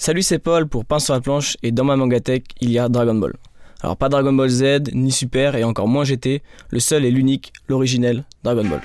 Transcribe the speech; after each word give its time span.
Salut, 0.00 0.22
c'est 0.22 0.38
Paul 0.38 0.68
pour 0.68 0.84
Pain 0.84 1.00
sur 1.00 1.12
la 1.12 1.20
planche 1.20 1.56
et 1.64 1.72
dans 1.72 1.82
ma 1.82 1.96
mangatech, 1.96 2.44
il 2.60 2.70
y 2.70 2.78
a 2.78 2.88
Dragon 2.88 3.16
Ball. 3.16 3.32
Alors 3.80 3.96
pas 3.96 4.08
Dragon 4.08 4.32
Ball 4.32 4.48
Z, 4.48 4.94
ni 4.94 5.10
Super 5.10 5.56
et 5.56 5.64
encore 5.64 5.88
moins 5.88 6.04
GT, 6.04 6.40
le 6.70 6.78
seul 6.78 7.04
et 7.04 7.10
l'unique, 7.10 7.52
l'originel 7.68 8.22
Dragon 8.44 8.62
Ball. 8.62 8.80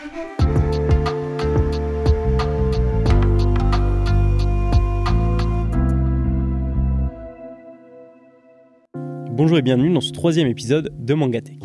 Bonjour 9.29 9.59
et 9.59 9.61
bienvenue 9.61 9.93
dans 9.93 10.01
ce 10.01 10.11
troisième 10.11 10.47
épisode 10.47 10.91
de 10.97 11.13
Mangatech. 11.13 11.59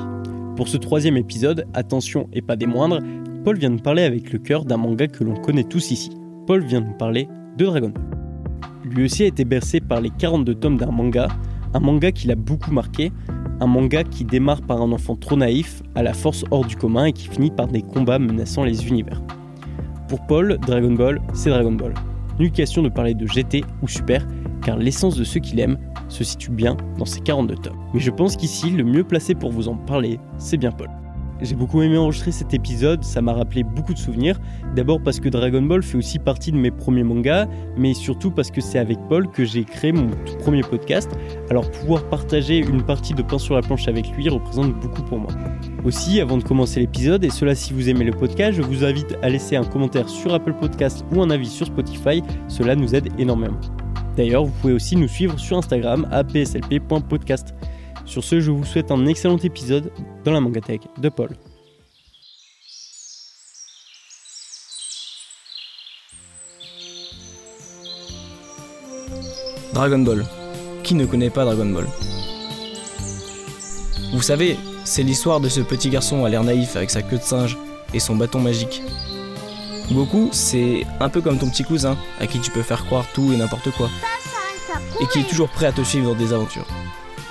Pour 0.56 0.68
ce 0.68 0.76
troisième 0.76 1.16
épisode, 1.16 1.64
attention 1.72 2.28
et 2.34 2.42
pas 2.42 2.56
des 2.56 2.66
moindres, 2.66 3.00
Paul 3.44 3.56
vient 3.56 3.70
de 3.70 3.80
parler 3.80 4.02
avec 4.02 4.30
le 4.30 4.40
cœur 4.40 4.66
d'un 4.66 4.76
manga 4.76 5.06
que 5.06 5.24
l'on 5.24 5.36
connaît 5.36 5.64
tous 5.64 5.90
ici. 5.90 6.10
Paul 6.46 6.62
vient 6.62 6.82
de 6.82 6.92
parler 6.98 7.28
de 7.56 7.64
Dragon 7.64 7.88
Ball 7.88 8.27
lui 8.94 9.04
aussi 9.04 9.24
a 9.24 9.26
été 9.26 9.44
bercé 9.44 9.80
par 9.80 10.00
les 10.00 10.10
42 10.10 10.54
tomes 10.54 10.76
d'un 10.76 10.90
manga, 10.90 11.28
un 11.74 11.80
manga 11.80 12.12
qui 12.12 12.26
l'a 12.26 12.34
beaucoup 12.34 12.72
marqué, 12.72 13.12
un 13.60 13.66
manga 13.66 14.04
qui 14.04 14.24
démarre 14.24 14.62
par 14.62 14.80
un 14.80 14.92
enfant 14.92 15.16
trop 15.16 15.36
naïf, 15.36 15.82
à 15.94 16.02
la 16.02 16.12
force 16.12 16.44
hors 16.50 16.64
du 16.64 16.76
commun 16.76 17.06
et 17.06 17.12
qui 17.12 17.28
finit 17.28 17.50
par 17.50 17.66
des 17.66 17.82
combats 17.82 18.18
menaçant 18.18 18.64
les 18.64 18.86
univers. 18.88 19.22
Pour 20.08 20.24
Paul, 20.26 20.58
Dragon 20.66 20.92
Ball, 20.92 21.20
c'est 21.34 21.50
Dragon 21.50 21.72
Ball. 21.72 21.94
Nulle 22.38 22.52
question 22.52 22.82
de 22.82 22.88
parler 22.88 23.14
de 23.14 23.26
GT 23.26 23.64
ou 23.82 23.88
Super, 23.88 24.26
car 24.62 24.76
l'essence 24.76 25.16
de 25.16 25.24
ce 25.24 25.38
qu'il 25.38 25.60
aime 25.60 25.76
se 26.08 26.24
situe 26.24 26.50
bien 26.50 26.76
dans 26.98 27.04
ces 27.04 27.20
42 27.20 27.56
tomes. 27.56 27.76
Mais 27.92 28.00
je 28.00 28.10
pense 28.10 28.36
qu'ici, 28.36 28.70
le 28.70 28.84
mieux 28.84 29.04
placé 29.04 29.34
pour 29.34 29.50
vous 29.50 29.68
en 29.68 29.76
parler, 29.76 30.18
c'est 30.38 30.56
bien 30.56 30.72
Paul. 30.72 30.88
J'ai 31.40 31.54
beaucoup 31.54 31.82
aimé 31.82 31.96
enregistrer 31.96 32.32
cet 32.32 32.52
épisode, 32.52 33.04
ça 33.04 33.22
m'a 33.22 33.32
rappelé 33.32 33.62
beaucoup 33.62 33.94
de 33.94 33.98
souvenirs. 33.98 34.40
D'abord 34.74 35.00
parce 35.00 35.20
que 35.20 35.28
Dragon 35.28 35.62
Ball 35.62 35.84
fait 35.84 35.96
aussi 35.96 36.18
partie 36.18 36.50
de 36.50 36.56
mes 36.56 36.72
premiers 36.72 37.04
mangas, 37.04 37.46
mais 37.76 37.94
surtout 37.94 38.32
parce 38.32 38.50
que 38.50 38.60
c'est 38.60 38.78
avec 38.78 38.98
Paul 39.08 39.30
que 39.30 39.44
j'ai 39.44 39.64
créé 39.64 39.92
mon 39.92 40.10
tout 40.26 40.36
premier 40.38 40.62
podcast. 40.62 41.10
Alors 41.48 41.70
pouvoir 41.70 42.08
partager 42.08 42.58
une 42.58 42.82
partie 42.82 43.14
de 43.14 43.22
pain 43.22 43.38
sur 43.38 43.54
la 43.54 43.62
planche 43.62 43.86
avec 43.86 44.10
lui 44.16 44.28
représente 44.28 44.74
beaucoup 44.80 45.02
pour 45.02 45.18
moi. 45.18 45.30
Aussi, 45.84 46.20
avant 46.20 46.38
de 46.38 46.42
commencer 46.42 46.80
l'épisode, 46.80 47.24
et 47.24 47.30
cela 47.30 47.54
si 47.54 47.72
vous 47.72 47.88
aimez 47.88 48.04
le 48.04 48.12
podcast, 48.12 48.54
je 48.56 48.62
vous 48.62 48.84
invite 48.84 49.16
à 49.22 49.28
laisser 49.28 49.54
un 49.54 49.64
commentaire 49.64 50.08
sur 50.08 50.34
Apple 50.34 50.54
Podcast 50.54 51.04
ou 51.14 51.22
un 51.22 51.30
avis 51.30 51.48
sur 51.48 51.66
Spotify, 51.66 52.22
cela 52.48 52.74
nous 52.74 52.96
aide 52.96 53.08
énormément. 53.16 53.60
D'ailleurs, 54.16 54.44
vous 54.44 54.52
pouvez 54.60 54.72
aussi 54.72 54.96
nous 54.96 55.06
suivre 55.06 55.38
sur 55.38 55.56
Instagram 55.56 56.08
à 56.10 56.24
pslp.podcast. 56.24 57.54
Sur 58.08 58.24
ce, 58.24 58.40
je 58.40 58.50
vous 58.50 58.64
souhaite 58.64 58.90
un 58.90 59.04
excellent 59.04 59.36
épisode 59.36 59.92
dans 60.24 60.32
la 60.32 60.40
Mangatech 60.40 60.80
de 60.96 61.10
Paul. 61.10 61.28
Dragon 69.74 69.98
Ball. 69.98 70.24
Qui 70.82 70.94
ne 70.94 71.04
connaît 71.04 71.28
pas 71.28 71.44
Dragon 71.44 71.66
Ball? 71.66 71.86
Vous 74.14 74.22
savez, 74.22 74.56
c'est 74.84 75.02
l'histoire 75.02 75.40
de 75.40 75.50
ce 75.50 75.60
petit 75.60 75.90
garçon 75.90 76.24
à 76.24 76.30
l'air 76.30 76.42
naïf 76.42 76.76
avec 76.76 76.88
sa 76.88 77.02
queue 77.02 77.18
de 77.18 77.22
singe 77.22 77.58
et 77.92 78.00
son 78.00 78.16
bâton 78.16 78.40
magique. 78.40 78.82
Goku, 79.92 80.30
c'est 80.32 80.86
un 81.00 81.10
peu 81.10 81.20
comme 81.20 81.38
ton 81.38 81.50
petit 81.50 81.62
cousin, 81.62 81.98
à 82.20 82.26
qui 82.26 82.40
tu 82.40 82.50
peux 82.50 82.62
faire 82.62 82.86
croire 82.86 83.04
tout 83.12 83.34
et 83.34 83.36
n'importe 83.36 83.70
quoi, 83.72 83.90
et 84.98 85.06
qui 85.08 85.20
est 85.20 85.28
toujours 85.28 85.50
prêt 85.50 85.66
à 85.66 85.72
te 85.72 85.82
suivre 85.82 86.14
dans 86.14 86.18
des 86.18 86.32
aventures. 86.32 86.66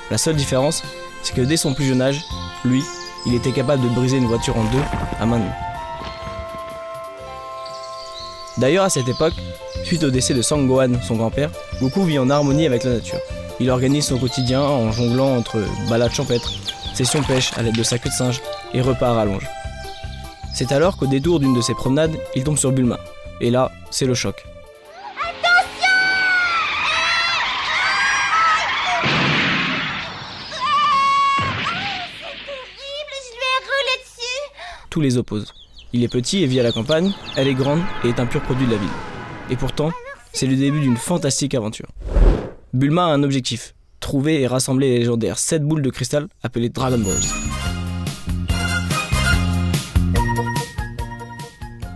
La 0.09 0.17
seule 0.17 0.35
différence, 0.35 0.83
c'est 1.21 1.35
que 1.35 1.41
dès 1.41 1.57
son 1.57 1.73
plus 1.73 1.85
jeune 1.85 2.01
âge, 2.01 2.23
lui, 2.63 2.83
il 3.25 3.35
était 3.35 3.51
capable 3.51 3.83
de 3.83 3.89
briser 3.89 4.17
une 4.17 4.27
voiture 4.27 4.57
en 4.57 4.63
deux 4.63 4.83
à 5.19 5.25
main 5.25 5.39
nue. 5.39 5.45
D'ailleurs, 8.57 8.85
à 8.85 8.89
cette 8.89 9.07
époque, 9.07 9.35
suite 9.83 10.03
au 10.03 10.09
décès 10.09 10.33
de 10.33 10.41
Sangohan, 10.41 11.01
son 11.01 11.15
grand-père, 11.15 11.51
Goku 11.79 12.03
vit 12.03 12.19
en 12.19 12.29
harmonie 12.29 12.65
avec 12.65 12.83
la 12.83 12.93
nature. 12.93 13.19
Il 13.59 13.69
organise 13.69 14.05
son 14.05 14.17
quotidien 14.17 14.61
en 14.61 14.91
jonglant 14.91 15.35
entre 15.35 15.59
balades 15.89 16.13
champêtres, 16.13 16.51
sessions 16.93 17.21
pêche 17.21 17.51
à 17.57 17.61
l'aide 17.61 17.75
de 17.75 17.83
sa 17.83 17.97
queue 17.97 18.09
de 18.09 18.15
singe 18.15 18.41
et 18.73 18.81
repas 18.81 19.09
à 19.09 19.13
rallonge. 19.13 19.47
C'est 20.53 20.71
alors 20.71 20.97
qu'au 20.97 21.05
détour 21.05 21.39
d'une 21.39 21.53
de 21.53 21.61
ses 21.61 21.75
promenades, 21.75 22.15
il 22.35 22.43
tombe 22.43 22.57
sur 22.57 22.71
Bulma. 22.71 22.99
Et 23.41 23.51
là, 23.51 23.71
c'est 23.91 24.05
le 24.05 24.15
choc. 24.15 24.43
Les 34.99 35.17
oppose. 35.17 35.53
Il 35.93 36.03
est 36.03 36.07
petit 36.07 36.43
et 36.43 36.47
vit 36.47 36.59
à 36.59 36.63
la 36.63 36.71
campagne, 36.71 37.13
elle 37.35 37.47
est 37.47 37.53
grande 37.53 37.81
et 38.03 38.09
est 38.09 38.19
un 38.19 38.25
pur 38.25 38.41
produit 38.41 38.65
de 38.65 38.71
la 38.71 38.77
ville. 38.77 38.89
Et 39.49 39.55
pourtant, 39.55 39.91
c'est 40.33 40.47
le 40.47 40.55
début 40.55 40.79
d'une 40.79 40.97
fantastique 40.97 41.53
aventure. 41.53 41.87
Bulma 42.73 43.05
a 43.05 43.09
un 43.09 43.21
objectif, 43.23 43.75
trouver 43.99 44.41
et 44.41 44.47
rassembler 44.47 44.89
les 44.89 44.99
légendaires 44.99 45.37
7 45.37 45.63
boules 45.63 45.83
de 45.83 45.89
cristal 45.91 46.27
appelées 46.41 46.69
Dragon 46.69 46.97
Balls. 46.97 47.15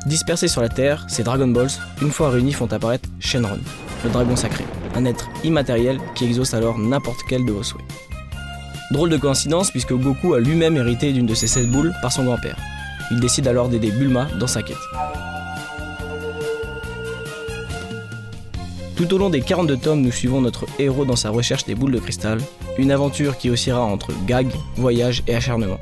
Dispersés 0.06 0.48
sur 0.48 0.62
la 0.62 0.70
Terre, 0.70 1.06
ces 1.10 1.24
Dragon 1.24 1.48
Balls, 1.48 1.72
une 2.02 2.12
fois 2.12 2.30
réunis, 2.30 2.54
font 2.54 2.72
apparaître 2.72 3.10
Shenron, 3.20 3.60
le 4.04 4.10
dragon 4.10 4.36
sacré, 4.36 4.66
un 4.96 5.06
être 5.06 5.30
immatériel 5.44 6.00
qui 6.16 6.26
exauce 6.26 6.54
alors 6.54 6.78
n'importe 6.78 7.22
quel 7.28 7.46
de 7.46 7.52
vos 7.52 7.64
souhaits. 7.64 7.84
Drôle 8.92 9.10
de 9.10 9.18
coïncidence 9.18 9.72
puisque 9.72 9.94
Goku 9.94 10.34
a 10.34 10.40
lui-même 10.40 10.78
hérité 10.78 11.14
d'une 11.14 11.26
de 11.26 11.34
ces 11.34 11.48
7 11.48 11.70
boules 11.70 11.94
par 12.02 12.12
son 12.12 12.26
grand-père. 12.26 12.58
Il 13.12 13.20
décide 13.20 13.48
alors 13.48 13.68
d'aider 13.68 13.92
Bulma 13.92 14.28
dans 14.40 14.48
sa 14.48 14.64
quête. 14.64 14.78
Tout 18.96 19.14
au 19.14 19.18
long 19.18 19.30
des 19.30 19.42
42 19.42 19.78
tomes, 19.78 20.02
nous 20.02 20.12
suivons 20.12 20.42
notre 20.42 20.66
héros 20.80 21.06
dans 21.06 21.16
sa 21.16 21.30
recherche 21.30 21.66
des 21.66 21.76
boules 21.76 21.92
de 21.92 22.00
cristal, 22.00 22.40
une 22.78 22.92
aventure 22.92 23.38
qui 23.38 23.50
oscillera 23.50 23.82
entre 23.82 24.12
gag, 24.28 24.48
voyage 24.76 25.24
et 25.28 25.36
acharnement. 25.36 25.80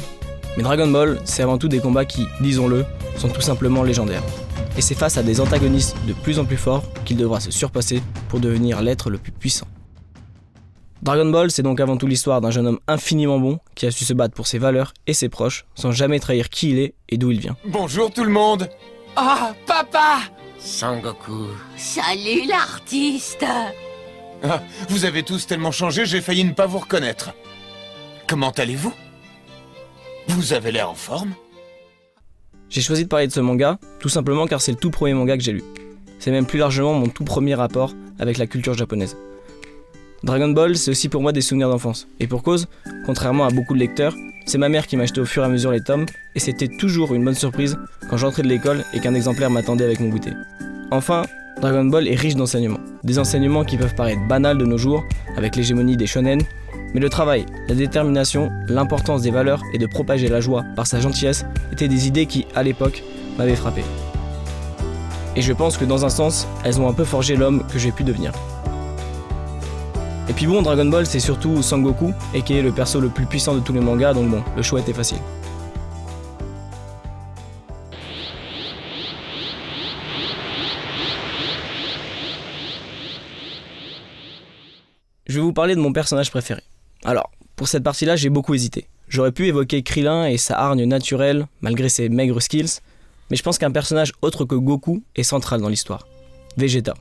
Mais 0.57 0.63
Dragon 0.63 0.87
Ball, 0.87 1.19
c'est 1.25 1.43
avant 1.43 1.57
tout 1.57 1.67
des 1.67 1.79
combats 1.79 2.05
qui, 2.05 2.25
disons-le, 2.41 2.85
sont 3.17 3.29
tout 3.29 3.41
simplement 3.41 3.83
légendaires. 3.83 4.23
Et 4.77 4.81
c'est 4.81 4.95
face 4.95 5.17
à 5.17 5.23
des 5.23 5.41
antagonistes 5.41 5.95
de 6.07 6.13
plus 6.13 6.39
en 6.39 6.45
plus 6.45 6.57
forts 6.57 6.83
qu'il 7.05 7.17
devra 7.17 7.39
se 7.39 7.51
surpasser 7.51 8.01
pour 8.29 8.39
devenir 8.39 8.81
l'être 8.81 9.09
le 9.09 9.17
plus 9.17 9.31
puissant. 9.31 9.67
Dragon 11.09 11.31
Ball, 11.31 11.49
c'est 11.49 11.63
donc 11.63 11.79
avant 11.79 11.97
tout 11.97 12.05
l'histoire 12.05 12.39
d'un 12.39 12.51
jeune 12.51 12.67
homme 12.67 12.79
infiniment 12.87 13.39
bon 13.39 13.57
qui 13.73 13.87
a 13.87 13.91
su 13.91 14.05
se 14.05 14.13
battre 14.13 14.35
pour 14.35 14.45
ses 14.45 14.59
valeurs 14.59 14.93
et 15.07 15.15
ses 15.15 15.27
proches 15.27 15.65
sans 15.73 15.91
jamais 15.91 16.19
trahir 16.19 16.49
qui 16.49 16.69
il 16.69 16.77
est 16.77 16.93
et 17.09 17.17
d'où 17.17 17.31
il 17.31 17.39
vient. 17.39 17.57
Bonjour 17.65 18.13
tout 18.13 18.23
le 18.23 18.29
monde 18.29 18.69
Ah, 19.15 19.55
papa 19.65 20.19
Sangoku. 20.59 21.47
Salut 21.77 22.45
l'artiste 22.47 23.43
ah, 24.43 24.61
Vous 24.89 25.03
avez 25.03 25.23
tous 25.23 25.47
tellement 25.47 25.71
changé, 25.71 26.05
j'ai 26.05 26.21
failli 26.21 26.43
ne 26.43 26.53
pas 26.53 26.67
vous 26.67 26.77
reconnaître. 26.77 27.31
Comment 28.27 28.51
allez-vous? 28.51 28.93
Vous 30.27 30.53
avez 30.53 30.71
l'air 30.71 30.91
en 30.91 30.93
forme? 30.93 31.33
J'ai 32.69 32.81
choisi 32.81 33.05
de 33.05 33.09
parler 33.09 33.25
de 33.25 33.33
ce 33.33 33.39
manga, 33.39 33.79
tout 33.99 34.09
simplement 34.09 34.45
car 34.45 34.61
c'est 34.61 34.73
le 34.73 34.77
tout 34.77 34.91
premier 34.91 35.15
manga 35.15 35.35
que 35.37 35.43
j'ai 35.43 35.53
lu. 35.53 35.63
C'est 36.19 36.29
même 36.29 36.45
plus 36.45 36.59
largement 36.59 36.93
mon 36.93 37.07
tout 37.07 37.23
premier 37.23 37.55
rapport 37.55 37.95
avec 38.19 38.37
la 38.37 38.45
culture 38.45 38.75
japonaise. 38.75 39.17
Dragon 40.23 40.49
Ball, 40.49 40.75
c'est 40.75 40.91
aussi 40.91 41.07
pour 41.07 41.21
moi 41.21 41.31
des 41.31 41.41
souvenirs 41.41 41.69
d'enfance. 41.69 42.07
Et 42.19 42.27
pour 42.27 42.43
cause, 42.43 42.67
contrairement 43.05 43.45
à 43.45 43.51
beaucoup 43.51 43.73
de 43.73 43.79
lecteurs, 43.79 44.13
c'est 44.45 44.57
ma 44.57 44.67
mère 44.67 44.85
qui 44.85 44.97
m'achetait 44.97 45.21
au 45.21 45.25
fur 45.25 45.43
et 45.43 45.45
à 45.45 45.49
mesure 45.49 45.71
les 45.71 45.81
tomes, 45.81 46.05
et 46.35 46.39
c'était 46.39 46.67
toujours 46.67 47.13
une 47.13 47.23
bonne 47.23 47.35
surprise 47.35 47.77
quand 48.09 48.17
j'entrais 48.17 48.43
de 48.43 48.47
l'école 48.47 48.83
et 48.93 48.99
qu'un 48.99 49.13
exemplaire 49.13 49.49
m'attendait 49.49 49.85
avec 49.85 49.99
mon 50.01 50.09
goûter. 50.09 50.33
Enfin, 50.91 51.23
Dragon 51.61 51.85
Ball 51.85 52.07
est 52.07 52.15
riche 52.15 52.35
d'enseignements. 52.35 52.79
Des 53.03 53.17
enseignements 53.17 53.63
qui 53.63 53.77
peuvent 53.77 53.95
paraître 53.95 54.21
banals 54.27 54.57
de 54.57 54.65
nos 54.65 54.77
jours, 54.77 55.05
avec 55.37 55.55
l'hégémonie 55.55 55.95
des 55.95 56.07
shonen, 56.07 56.41
mais 56.93 56.99
le 56.99 57.09
travail, 57.09 57.45
la 57.69 57.75
détermination, 57.75 58.49
l'importance 58.67 59.21
des 59.21 59.31
valeurs 59.31 59.61
et 59.73 59.77
de 59.77 59.85
propager 59.85 60.27
la 60.27 60.41
joie 60.41 60.65
par 60.75 60.87
sa 60.87 60.99
gentillesse 60.99 61.45
étaient 61.71 61.87
des 61.87 62.07
idées 62.07 62.25
qui, 62.25 62.45
à 62.55 62.63
l'époque, 62.63 63.03
m'avaient 63.37 63.55
frappé. 63.55 63.83
Et 65.35 65.41
je 65.41 65.53
pense 65.53 65.77
que 65.77 65.85
dans 65.85 66.05
un 66.05 66.09
sens, 66.09 66.47
elles 66.65 66.81
ont 66.81 66.89
un 66.89 66.93
peu 66.93 67.05
forgé 67.05 67.37
l'homme 67.37 67.63
que 67.71 67.79
j'ai 67.79 67.91
pu 67.91 68.03
devenir. 68.03 68.33
Et 70.29 70.33
puis 70.33 70.45
bon, 70.45 70.61
Dragon 70.61 70.85
Ball, 70.85 71.07
c'est 71.07 71.19
surtout 71.19 71.63
Sangoku, 71.63 72.13
et 72.35 72.43
qui 72.43 72.53
est 72.53 72.61
le 72.61 72.71
perso 72.71 72.99
le 72.99 73.09
plus 73.09 73.25
puissant 73.25 73.55
de 73.55 73.61
tous 73.61 73.73
les 73.73 73.79
mangas, 73.79 74.13
donc 74.13 74.29
bon, 74.29 74.43
le 74.55 74.61
choix 74.61 74.79
était 74.79 74.93
facile. 74.93 75.17
Je 85.25 85.35
vais 85.35 85.41
vous 85.41 85.53
parler 85.53 85.75
de 85.75 85.79
mon 85.79 85.93
personnage 85.93 86.29
préféré. 86.29 86.61
Alors, 87.05 87.31
pour 87.55 87.67
cette 87.67 87.83
partie-là, 87.83 88.15
j'ai 88.15 88.29
beaucoup 88.29 88.53
hésité. 88.53 88.87
J'aurais 89.07 89.31
pu 89.31 89.47
évoquer 89.47 89.81
Krillin 89.81 90.27
et 90.27 90.37
sa 90.37 90.59
hargne 90.59 90.85
naturelle, 90.85 91.47
malgré 91.61 91.89
ses 91.89 92.07
maigres 92.07 92.41
skills, 92.41 92.81
mais 93.31 93.35
je 93.35 93.41
pense 93.41 93.57
qu'un 93.57 93.71
personnage 93.71 94.11
autre 94.21 94.45
que 94.45 94.55
Goku 94.55 95.01
est 95.15 95.23
central 95.23 95.59
dans 95.59 95.69
l'histoire. 95.69 96.07
Vegeta. 96.55 96.93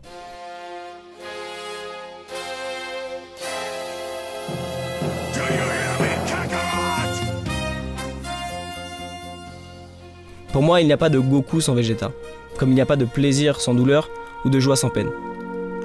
Pour 10.53 10.62
moi, 10.62 10.81
il 10.81 10.87
n'y 10.87 10.93
a 10.93 10.97
pas 10.97 11.11
de 11.11 11.19
Goku 11.19 11.61
sans 11.61 11.75
Vegeta, 11.75 12.11
comme 12.56 12.71
il 12.71 12.75
n'y 12.75 12.81
a 12.81 12.87
pas 12.87 12.97
de 12.97 13.05
plaisir 13.05 13.61
sans 13.61 13.75
douleur 13.75 14.09
ou 14.45 14.50
de 14.50 14.61
joie 14.61 14.77
sans 14.77 14.91
peine. 14.91 15.11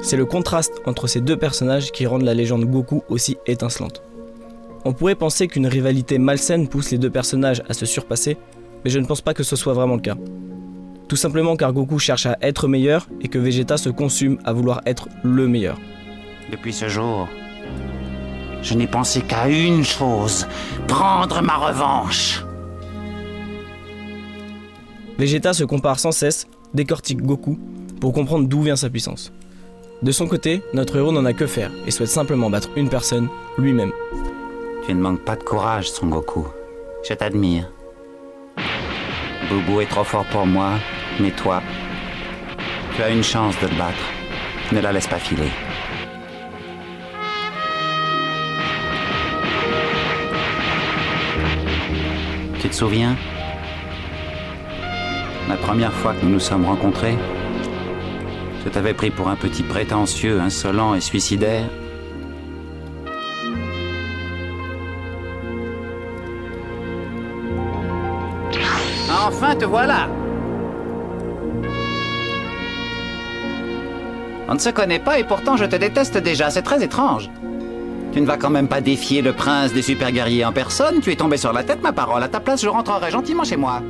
C'est 0.02 0.18
le 0.18 0.26
contraste 0.26 0.82
entre 0.86 1.08
ces 1.08 1.22
deux 1.22 1.38
personnages 1.38 1.92
qui 1.92 2.06
rendent 2.06 2.24
la 2.24 2.34
légende 2.34 2.66
Goku 2.66 3.04
aussi 3.10 3.38
étincelante. 3.46 4.02
On 4.86 4.94
pourrait 4.94 5.16
penser 5.16 5.48
qu'une 5.48 5.68
rivalité 5.68 6.18
malsaine 6.18 6.68
pousse 6.68 6.92
les 6.92 6.98
deux 6.98 7.10
personnages 7.10 7.64
à 7.70 7.74
se 7.74 7.86
surpasser, 7.86 8.38
mais 8.84 8.90
je 8.90 9.00
ne 9.00 9.06
pense 9.06 9.22
pas 9.22 9.34
que 9.34 9.44
ce 9.44 9.56
soit 9.56 9.74
vraiment 9.74 9.96
le 9.96 10.02
cas. 10.02 10.18
Tout 11.08 11.16
simplement 11.16 11.56
car 11.56 11.74
Goku 11.74 12.00
cherche 12.00 12.26
à 12.26 12.38
être 12.42 12.68
meilleur 12.68 13.08
et 13.22 13.28
que 13.28 13.38
Vegeta 13.38 13.78
se 13.78 13.90
consume 13.90 14.40
à 14.44 14.52
vouloir 14.52 14.82
être 14.86 15.08
le 15.24 15.48
meilleur. 15.48 15.78
Depuis 16.52 16.74
ce 16.74 16.90
jour, 16.90 17.28
je 18.62 18.74
n'ai 18.74 18.88
pensé 18.88 19.22
qu'à 19.22 19.48
une 19.50 19.84
chose, 19.84 20.48
prendre 20.88 21.42
ma 21.42 21.58
revanche. 21.58 22.44
Vegeta 25.18 25.54
se 25.54 25.64
compare 25.64 26.00
sans 26.00 26.12
cesse, 26.12 26.48
décortique 26.74 27.22
Goku, 27.22 27.60
pour 28.02 28.14
comprendre 28.14 28.48
d'où 28.48 28.64
vient 28.64 28.76
sa 28.76 28.90
puissance. 28.90 29.32
De 30.02 30.12
son 30.12 30.28
côté, 30.28 30.62
notre 30.74 30.98
héros 30.98 31.12
n'en 31.12 31.24
a 31.26 31.34
que 31.34 31.46
faire 31.46 31.72
et 31.86 31.92
souhaite 31.92 32.10
simplement 32.10 32.50
battre 32.50 32.70
une 32.76 32.90
personne, 32.90 33.30
lui-même. 33.58 33.92
Tu 34.86 34.94
ne 34.94 35.00
manques 35.00 35.24
pas 35.24 35.36
de 35.36 35.44
courage, 35.44 35.90
Son 35.92 36.08
Goku. 36.08 36.46
Je 37.08 37.14
t'admire. 37.14 37.72
Boubou 39.50 39.82
est 39.82 39.86
trop 39.86 40.04
fort 40.04 40.26
pour 40.26 40.48
moi, 40.48 40.72
mais 41.20 41.32
toi, 41.32 41.62
tu 42.96 43.02
as 43.04 43.10
une 43.10 43.24
chance 43.24 43.56
de 43.62 43.68
le 43.68 43.78
battre. 43.78 43.94
Ne 44.72 44.82
la 44.82 44.92
laisse 44.92 45.08
pas 45.08 45.20
filer. 45.20 45.52
Tu 52.60 52.70
te 52.70 52.76
souviens? 52.76 53.16
La 55.50 55.56
première 55.58 55.94
fois 55.94 56.14
que 56.14 56.26
nous 56.26 56.32
nous 56.32 56.40
sommes 56.40 56.66
rencontrés, 56.66 57.18
je 58.64 58.70
t'avais 58.70 58.94
pris 58.94 59.12
pour 59.12 59.28
un 59.28 59.36
petit 59.36 59.64
prétentieux, 59.64 60.40
insolent 60.40 60.96
et 60.96 61.02
suicidaire. 61.02 61.66
Enfin, 69.26 69.56
te 69.56 69.66
voilà 69.66 70.10
On 74.50 74.56
ne 74.56 74.60
se 74.60 74.70
connaît 74.70 75.00
pas 75.00 75.20
et 75.20 75.24
pourtant 75.24 75.58
je 75.58 75.66
te 75.66 75.76
déteste 75.76 76.18
déjà, 76.18 76.50
c'est 76.50 76.62
très 76.62 76.84
étrange. 76.84 77.30
Tu 78.12 78.22
ne 78.22 78.26
vas 78.28 78.38
quand 78.38 78.50
même 78.50 78.68
pas 78.68 78.82
défier 78.82 79.22
le 79.22 79.34
prince 79.34 79.74
des 79.74 79.82
super 79.82 80.12
guerriers 80.12 80.46
en 80.46 80.52
personne, 80.52 81.00
tu 81.02 81.12
es 81.12 81.16
tombé 81.16 81.38
sur 81.38 81.54
la 81.54 81.64
tête, 81.64 81.82
ma 81.82 81.94
parole. 81.94 82.22
À 82.22 82.28
ta 82.28 82.40
place, 82.40 82.62
je 82.62 82.70
rentrerai 82.70 83.10
gentiment 83.10 83.44
chez 83.44 83.58
moi. 83.58 83.82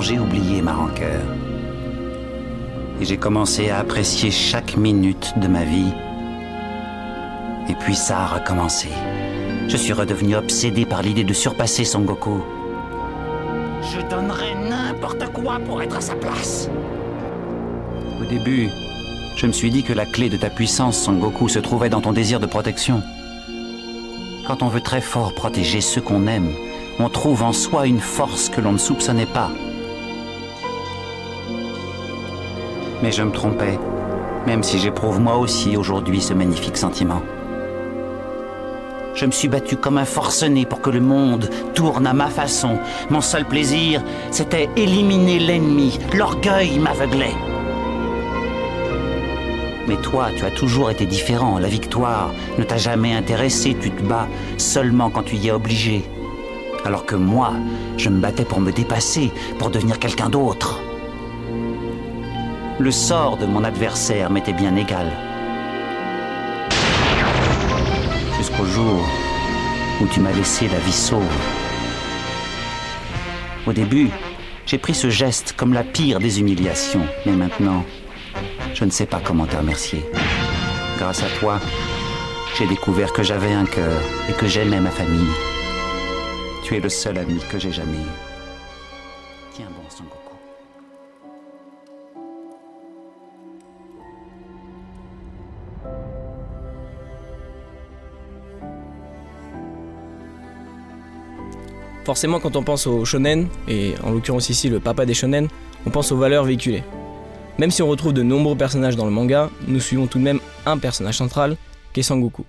J'ai 0.00 0.18
oublié 0.18 0.62
ma 0.62 0.74
rancœur. 0.74 1.22
Et 3.00 3.04
j'ai 3.04 3.16
commencé 3.16 3.70
à 3.70 3.78
apprécier 3.78 4.30
chaque 4.30 4.76
minute 4.76 5.34
de 5.36 5.48
ma 5.48 5.64
vie. 5.64 5.92
Et 7.68 7.74
puis 7.74 7.94
ça 7.94 8.20
a 8.20 8.26
recommencé. 8.26 8.88
Je 9.66 9.76
suis 9.76 9.92
redevenu 9.92 10.36
obsédé 10.36 10.86
par 10.86 11.02
l'idée 11.02 11.24
de 11.24 11.32
surpasser 11.32 11.84
Son 11.84 12.00
Goku. 12.00 12.40
Je 13.82 14.00
donnerais 14.08 14.54
n'importe 14.68 15.32
quoi 15.32 15.58
pour 15.58 15.82
être 15.82 15.96
à 15.96 16.00
sa 16.00 16.14
place. 16.14 16.70
Au 18.20 18.24
début, 18.24 18.68
je 19.36 19.46
me 19.46 19.52
suis 19.52 19.70
dit 19.70 19.82
que 19.82 19.92
la 19.92 20.06
clé 20.06 20.28
de 20.28 20.36
ta 20.36 20.48
puissance, 20.48 20.96
Son 20.96 21.14
Goku, 21.14 21.48
se 21.48 21.58
trouvait 21.58 21.90
dans 21.90 22.00
ton 22.00 22.12
désir 22.12 22.40
de 22.40 22.46
protection. 22.46 23.02
Quand 24.46 24.62
on 24.62 24.68
veut 24.68 24.80
très 24.80 25.00
fort 25.00 25.34
protéger 25.34 25.80
ceux 25.80 26.00
qu'on 26.00 26.26
aime, 26.28 26.50
on 27.00 27.08
trouve 27.08 27.42
en 27.42 27.52
soi 27.52 27.86
une 27.86 28.00
force 28.00 28.48
que 28.48 28.60
l'on 28.60 28.72
ne 28.72 28.78
soupçonnait 28.78 29.26
pas. 29.26 29.50
Mais 33.02 33.12
je 33.12 33.22
me 33.22 33.30
trompais, 33.30 33.78
même 34.46 34.62
si 34.62 34.78
j'éprouve 34.78 35.20
moi 35.20 35.36
aussi 35.36 35.76
aujourd'hui 35.76 36.20
ce 36.20 36.34
magnifique 36.34 36.76
sentiment. 36.76 37.22
Je 39.14 39.26
me 39.26 39.32
suis 39.32 39.48
battu 39.48 39.76
comme 39.76 39.98
un 39.98 40.04
forcené 40.04 40.64
pour 40.64 40.80
que 40.80 40.90
le 40.90 41.00
monde 41.00 41.50
tourne 41.74 42.06
à 42.06 42.12
ma 42.12 42.28
façon. 42.28 42.78
Mon 43.10 43.20
seul 43.20 43.44
plaisir, 43.44 44.02
c'était 44.30 44.68
éliminer 44.76 45.40
l'ennemi. 45.40 45.98
L'orgueil 46.14 46.78
m'aveuglait. 46.78 47.34
Mais 49.88 49.96
toi, 49.96 50.28
tu 50.36 50.44
as 50.44 50.50
toujours 50.50 50.90
été 50.90 51.04
différent. 51.06 51.58
La 51.58 51.68
victoire 51.68 52.32
ne 52.58 52.64
t'a 52.64 52.76
jamais 52.76 53.12
intéressé. 53.12 53.76
Tu 53.80 53.90
te 53.90 54.02
bats 54.02 54.28
seulement 54.56 55.10
quand 55.10 55.22
tu 55.22 55.34
y 55.34 55.48
es 55.48 55.52
obligé. 55.52 56.04
Alors 56.84 57.04
que 57.04 57.16
moi, 57.16 57.54
je 57.96 58.10
me 58.10 58.20
battais 58.20 58.44
pour 58.44 58.60
me 58.60 58.70
dépasser, 58.70 59.32
pour 59.58 59.70
devenir 59.70 59.98
quelqu'un 59.98 60.28
d'autre. 60.28 60.80
Le 62.80 62.92
sort 62.92 63.36
de 63.36 63.44
mon 63.44 63.64
adversaire 63.64 64.30
m'était 64.30 64.52
bien 64.52 64.76
égal. 64.76 65.10
Jusqu'au 68.36 68.64
jour 68.66 69.04
où 70.00 70.06
tu 70.06 70.20
m'as 70.20 70.30
laissé 70.30 70.68
la 70.68 70.78
vie 70.78 70.92
sauve. 70.92 71.24
Au 73.66 73.72
début, 73.72 74.10
j'ai 74.64 74.78
pris 74.78 74.94
ce 74.94 75.10
geste 75.10 75.54
comme 75.56 75.74
la 75.74 75.82
pire 75.82 76.20
des 76.20 76.38
humiliations, 76.38 77.04
mais 77.26 77.32
maintenant, 77.32 77.84
je 78.74 78.84
ne 78.84 78.90
sais 78.90 79.06
pas 79.06 79.20
comment 79.24 79.46
te 79.46 79.56
remercier. 79.56 80.04
Grâce 80.98 81.24
à 81.24 81.28
toi, 81.40 81.58
j'ai 82.56 82.68
découvert 82.68 83.12
que 83.12 83.24
j'avais 83.24 83.52
un 83.54 83.66
cœur 83.66 84.00
et 84.28 84.34
que 84.34 84.46
j'aimais 84.46 84.80
ma 84.80 84.90
famille. 84.90 85.34
Tu 86.62 86.76
es 86.76 86.80
le 86.80 86.88
seul 86.88 87.18
ami 87.18 87.40
que 87.50 87.58
j'ai 87.58 87.72
jamais. 87.72 88.06
Tiens 89.52 89.66
bon, 89.66 89.82
Son 89.88 90.04
Forcément, 102.08 102.40
quand 102.40 102.56
on 102.56 102.62
pense 102.62 102.86
au 102.86 103.04
shonen, 103.04 103.48
et 103.68 103.92
en 104.02 104.12
l'occurrence 104.12 104.48
ici 104.48 104.70
le 104.70 104.80
papa 104.80 105.04
des 105.04 105.12
shonen, 105.12 105.46
on 105.84 105.90
pense 105.90 106.10
aux 106.10 106.16
valeurs 106.16 106.44
véhiculées. 106.44 106.82
Même 107.58 107.70
si 107.70 107.82
on 107.82 107.86
retrouve 107.86 108.14
de 108.14 108.22
nombreux 108.22 108.56
personnages 108.56 108.96
dans 108.96 109.04
le 109.04 109.10
manga, 109.10 109.50
nous 109.66 109.78
suivons 109.78 110.06
tout 110.06 110.18
de 110.18 110.24
même 110.24 110.40
un 110.64 110.78
personnage 110.78 111.18
central, 111.18 111.58
qui 111.92 112.00
est 112.00 112.02
Sangoku. 112.02 112.46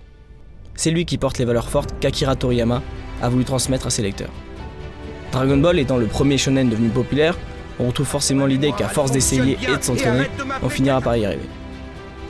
C'est 0.76 0.90
lui 0.90 1.04
qui 1.04 1.18
porte 1.18 1.36
les 1.36 1.44
valeurs 1.44 1.68
fortes 1.68 1.94
qu'Akira 2.00 2.36
Toriyama 2.36 2.80
a 3.20 3.28
voulu 3.28 3.44
transmettre 3.44 3.86
à 3.86 3.90
ses 3.90 4.00
lecteurs. 4.00 4.30
Dragon 5.30 5.58
Ball 5.58 5.78
étant 5.78 5.98
le 5.98 6.06
premier 6.06 6.38
shonen 6.38 6.70
devenu 6.70 6.88
populaire, 6.88 7.36
on 7.78 7.88
retrouve 7.88 8.06
forcément 8.06 8.46
l'idée 8.46 8.72
qu'à 8.72 8.88
force 8.88 9.12
d'essayer 9.12 9.58
et 9.62 9.76
de 9.76 9.82
s'entraîner, 9.82 10.24
on 10.62 10.70
finira 10.70 11.02
par 11.02 11.18
y 11.18 11.26
arriver. 11.26 11.50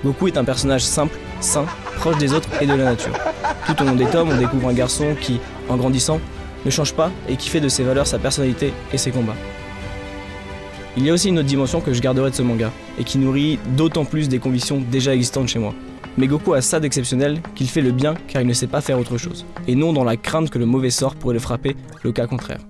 Goku 0.04 0.26
est 0.26 0.36
un 0.36 0.44
personnage 0.44 0.82
simple, 0.82 1.16
sain, 1.38 1.66
proche 1.94 2.18
des 2.18 2.32
autres 2.32 2.48
et 2.60 2.66
de 2.66 2.74
la 2.74 2.86
nature. 2.86 3.16
Tout 3.68 3.80
au 3.82 3.84
long 3.84 3.94
des 3.94 4.06
tomes, 4.06 4.30
on 4.30 4.36
découvre 4.36 4.68
un 4.68 4.74
garçon 4.74 5.14
qui, 5.20 5.38
en 5.68 5.76
grandissant, 5.76 6.18
ne 6.64 6.70
change 6.70 6.94
pas 6.94 7.10
et 7.28 7.36
qui 7.36 7.48
fait 7.48 7.60
de 7.60 7.68
ses 7.68 7.82
valeurs 7.82 8.06
sa 8.06 8.18
personnalité 8.18 8.72
et 8.92 8.98
ses 8.98 9.10
combats. 9.10 9.36
Il 10.96 11.06
y 11.06 11.10
a 11.10 11.12
aussi 11.12 11.28
une 11.28 11.38
autre 11.38 11.48
dimension 11.48 11.80
que 11.80 11.92
je 11.92 12.00
garderai 12.00 12.30
de 12.30 12.34
ce 12.34 12.42
manga, 12.42 12.72
et 12.98 13.04
qui 13.04 13.18
nourrit 13.18 13.58
d'autant 13.76 14.04
plus 14.04 14.28
des 14.28 14.40
convictions 14.40 14.82
déjà 14.90 15.14
existantes 15.14 15.48
chez 15.48 15.60
moi. 15.60 15.72
Mais 16.18 16.26
Goku 16.26 16.52
a 16.52 16.60
ça 16.60 16.80
d'exceptionnel 16.80 17.40
qu'il 17.54 17.68
fait 17.68 17.80
le 17.80 17.92
bien 17.92 18.14
car 18.26 18.42
il 18.42 18.48
ne 18.48 18.52
sait 18.52 18.66
pas 18.66 18.80
faire 18.80 18.98
autre 18.98 19.16
chose, 19.16 19.46
et 19.68 19.76
non 19.76 19.92
dans 19.92 20.04
la 20.04 20.16
crainte 20.16 20.50
que 20.50 20.58
le 20.58 20.66
mauvais 20.66 20.90
sort 20.90 21.14
pourrait 21.14 21.34
le 21.34 21.40
frapper, 21.40 21.76
le 22.02 22.12
cas 22.12 22.26
contraire. 22.26 22.60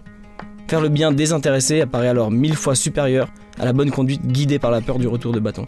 Faire 0.69 0.83
le 0.83 0.91
bien 0.91 1.11
désintéressé 1.11 1.81
apparaît 1.81 2.09
alors 2.09 2.31
mille 2.31 2.55
fois 2.55 2.75
supérieur 2.75 3.29
à 3.59 3.65
la 3.65 3.73
bonne 3.73 3.91
conduite 3.91 4.25
guidée 4.27 4.59
par 4.59 4.71
la 4.71 4.81
peur 4.81 4.99
du 4.99 5.09
retour 5.09 5.33
de 5.33 5.41
bâton. 5.41 5.67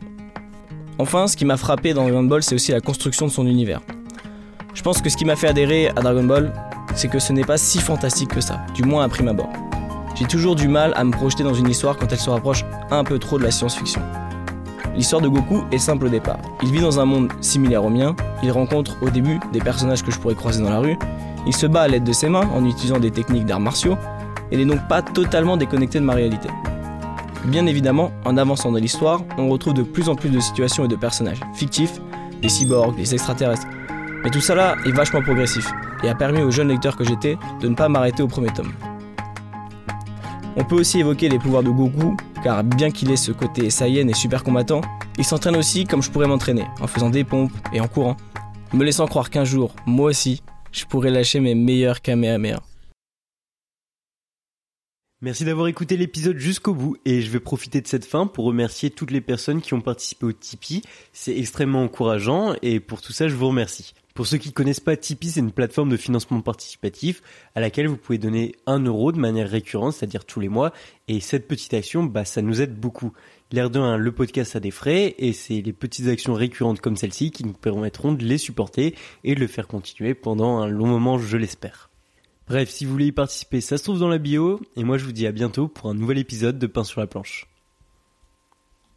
Enfin, 0.98 1.26
ce 1.26 1.36
qui 1.36 1.44
m'a 1.44 1.56
frappé 1.56 1.94
dans 1.94 2.02
Dragon 2.02 2.22
Ball, 2.22 2.42
c'est 2.42 2.54
aussi 2.54 2.70
la 2.70 2.80
construction 2.80 3.26
de 3.26 3.32
son 3.32 3.46
univers. 3.46 3.80
Je 4.74 4.82
pense 4.82 5.02
que 5.02 5.08
ce 5.08 5.16
qui 5.16 5.24
m'a 5.24 5.36
fait 5.36 5.48
adhérer 5.48 5.88
à 5.88 6.02
Dragon 6.02 6.24
Ball, 6.24 6.52
c'est 6.94 7.08
que 7.08 7.18
ce 7.18 7.32
n'est 7.32 7.44
pas 7.44 7.58
si 7.58 7.78
fantastique 7.78 8.30
que 8.30 8.40
ça, 8.40 8.60
du 8.74 8.82
moins 8.82 9.04
à 9.04 9.08
prime 9.08 9.28
abord. 9.28 9.52
J'ai 10.14 10.26
toujours 10.26 10.54
du 10.54 10.68
mal 10.68 10.92
à 10.96 11.04
me 11.04 11.10
projeter 11.10 11.42
dans 11.42 11.54
une 11.54 11.68
histoire 11.68 11.96
quand 11.96 12.12
elle 12.12 12.18
se 12.18 12.30
rapproche 12.30 12.64
un 12.90 13.04
peu 13.04 13.18
trop 13.18 13.38
de 13.38 13.44
la 13.44 13.50
science-fiction. 13.50 14.02
L'histoire 14.94 15.22
de 15.22 15.28
Goku 15.28 15.64
est 15.72 15.78
simple 15.78 16.06
au 16.06 16.08
départ. 16.10 16.38
Il 16.62 16.70
vit 16.70 16.80
dans 16.80 17.00
un 17.00 17.06
monde 17.06 17.32
similaire 17.40 17.84
au 17.84 17.88
mien, 17.88 18.14
il 18.42 18.50
rencontre 18.50 18.96
au 19.00 19.08
début 19.08 19.40
des 19.52 19.60
personnages 19.60 20.02
que 20.02 20.10
je 20.10 20.18
pourrais 20.18 20.34
croiser 20.34 20.62
dans 20.62 20.70
la 20.70 20.80
rue, 20.80 20.98
il 21.46 21.54
se 21.54 21.66
bat 21.66 21.82
à 21.82 21.88
l'aide 21.88 22.04
de 22.04 22.12
ses 22.12 22.28
mains 22.28 22.48
en 22.54 22.64
utilisant 22.64 22.98
des 22.98 23.10
techniques 23.10 23.46
d'arts 23.46 23.60
martiaux, 23.60 23.96
et 24.50 24.56
n'est 24.56 24.66
donc 24.66 24.86
pas 24.86 25.00
totalement 25.00 25.56
déconnecté 25.56 25.98
de 25.98 26.04
ma 26.04 26.12
réalité. 26.12 26.48
Bien 27.46 27.66
évidemment, 27.66 28.12
en 28.24 28.36
avançant 28.36 28.70
dans 28.70 28.78
l'histoire, 28.78 29.22
on 29.38 29.48
retrouve 29.48 29.74
de 29.74 29.82
plus 29.82 30.08
en 30.08 30.14
plus 30.14 30.28
de 30.28 30.38
situations 30.38 30.84
et 30.84 30.88
de 30.88 30.94
personnages 30.94 31.40
fictifs, 31.54 32.00
des 32.40 32.48
cyborgs, 32.48 32.94
des 32.94 33.14
extraterrestres. 33.14 33.66
Mais 34.22 34.30
tout 34.30 34.40
ça 34.40 34.54
là 34.54 34.76
est 34.84 34.92
vachement 34.92 35.22
progressif, 35.22 35.72
et 36.02 36.08
a 36.08 36.14
permis 36.14 36.42
aux 36.42 36.50
jeunes 36.50 36.68
lecteurs 36.68 36.96
que 36.96 37.04
j'étais 37.04 37.36
de 37.60 37.68
ne 37.68 37.74
pas 37.74 37.88
m'arrêter 37.88 38.22
au 38.22 38.28
premier 38.28 38.52
tome. 38.52 38.72
On 40.56 40.64
peut 40.64 40.76
aussi 40.76 41.00
évoquer 41.00 41.28
les 41.28 41.38
pouvoirs 41.38 41.62
de 41.62 41.70
Goku, 41.70 42.16
car 42.42 42.62
bien 42.62 42.90
qu'il 42.90 43.10
ait 43.10 43.16
ce 43.16 43.32
côté 43.32 43.70
Saiyan 43.70 44.08
et 44.08 44.14
super 44.14 44.44
combattant, 44.44 44.82
il 45.18 45.24
s'entraîne 45.24 45.56
aussi 45.56 45.84
comme 45.84 46.02
je 46.02 46.10
pourrais 46.10 46.26
m'entraîner, 46.26 46.66
en 46.80 46.86
faisant 46.86 47.10
des 47.10 47.24
pompes 47.24 47.52
et 47.72 47.80
en 47.80 47.88
courant, 47.88 48.16
me 48.72 48.84
laissant 48.84 49.06
croire 49.06 49.30
qu'un 49.30 49.44
jour, 49.44 49.74
moi 49.86 50.10
aussi, 50.10 50.42
je 50.72 50.84
pourrais 50.84 51.10
lâcher 51.10 51.40
mes 51.40 51.54
meilleurs 51.54 52.00
Kamehameha. 52.00 52.60
Merci 55.24 55.44
d'avoir 55.44 55.68
écouté 55.68 55.96
l'épisode 55.96 56.36
jusqu'au 56.36 56.74
bout 56.74 56.96
et 57.04 57.22
je 57.22 57.30
vais 57.30 57.38
profiter 57.38 57.80
de 57.80 57.86
cette 57.86 58.04
fin 58.04 58.26
pour 58.26 58.44
remercier 58.44 58.90
toutes 58.90 59.12
les 59.12 59.20
personnes 59.20 59.62
qui 59.62 59.72
ont 59.72 59.80
participé 59.80 60.26
au 60.26 60.32
Tipeee. 60.32 60.82
C'est 61.12 61.38
extrêmement 61.38 61.84
encourageant 61.84 62.56
et 62.60 62.80
pour 62.80 63.00
tout 63.00 63.12
ça 63.12 63.28
je 63.28 63.36
vous 63.36 63.46
remercie. 63.46 63.94
Pour 64.14 64.26
ceux 64.26 64.38
qui 64.38 64.48
ne 64.48 64.52
connaissent 64.52 64.80
pas, 64.80 64.96
Tipeee 64.96 65.30
c'est 65.30 65.38
une 65.38 65.52
plateforme 65.52 65.90
de 65.90 65.96
financement 65.96 66.40
participatif 66.40 67.22
à 67.54 67.60
laquelle 67.60 67.86
vous 67.86 67.96
pouvez 67.96 68.18
donner 68.18 68.56
un 68.66 68.80
euro 68.80 69.12
de 69.12 69.20
manière 69.20 69.48
récurrente, 69.48 69.92
c'est-à-dire 69.92 70.24
tous 70.24 70.40
les 70.40 70.48
mois. 70.48 70.72
Et 71.06 71.20
cette 71.20 71.46
petite 71.46 71.72
action, 71.74 72.02
bah, 72.02 72.24
ça 72.24 72.42
nous 72.42 72.60
aide 72.60 72.74
beaucoup. 72.74 73.12
L'air 73.52 73.70
de 73.70 73.78
1, 73.78 73.98
le 73.98 74.10
podcast 74.10 74.56
a 74.56 74.60
des 74.60 74.72
frais 74.72 75.14
et 75.18 75.32
c'est 75.32 75.60
les 75.60 75.72
petites 75.72 76.08
actions 76.08 76.34
récurrentes 76.34 76.80
comme 76.80 76.96
celle-ci 76.96 77.30
qui 77.30 77.44
nous 77.44 77.52
permettront 77.52 78.10
de 78.10 78.24
les 78.24 78.38
supporter 78.38 78.96
et 79.22 79.36
de 79.36 79.40
le 79.40 79.46
faire 79.46 79.68
continuer 79.68 80.14
pendant 80.14 80.58
un 80.58 80.66
long 80.66 80.88
moment, 80.88 81.16
je 81.16 81.36
l'espère. 81.36 81.91
Bref, 82.52 82.68
si 82.68 82.84
vous 82.84 82.92
voulez 82.92 83.06
y 83.06 83.12
participer, 83.12 83.62
ça 83.62 83.78
se 83.78 83.82
trouve 83.82 83.98
dans 83.98 84.10
la 84.10 84.18
bio, 84.18 84.60
et 84.76 84.84
moi 84.84 84.98
je 84.98 85.06
vous 85.06 85.12
dis 85.12 85.26
à 85.26 85.32
bientôt 85.32 85.68
pour 85.68 85.88
un 85.88 85.94
nouvel 85.94 86.18
épisode 86.18 86.58
de 86.58 86.66
Pain 86.66 86.84
sur 86.84 87.00
la 87.00 87.06
planche. 87.06 87.46